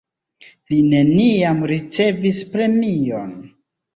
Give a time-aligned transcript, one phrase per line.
[0.71, 3.31] Li neniam ricevis premion.